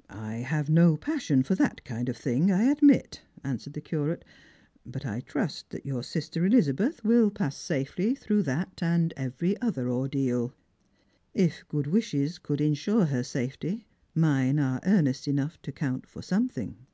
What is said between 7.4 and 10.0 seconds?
safely through that and every other